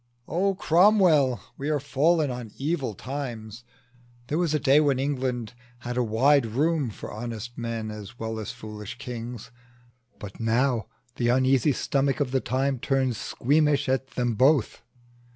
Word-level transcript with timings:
"O, 0.27 0.55
Cromwell, 0.55 1.39
we 1.59 1.69
are 1.69 1.79
fallen 1.79 2.31
on 2.31 2.49
evil 2.57 2.95
times! 2.95 3.63
There 4.29 4.39
was 4.39 4.51
a 4.55 4.59
day 4.59 4.79
when 4.79 4.97
England 4.97 5.53
had 5.81 5.95
wide 5.95 6.47
room 6.47 6.89
For 6.89 7.11
honest 7.13 7.55
men 7.55 7.91
as 7.91 8.17
well 8.17 8.39
as 8.39 8.51
foolish 8.51 8.97
kings; 8.97 9.51
But 10.17 10.39
now 10.39 10.87
the 11.17 11.27
uneasy 11.27 11.71
stomach 11.73 12.19
of 12.19 12.31
the 12.31 12.41
time 12.41 12.79
Turns 12.79 13.15
squeamish 13.19 13.87
at 13.87 14.07
them 14.15 14.33
both. 14.33 14.81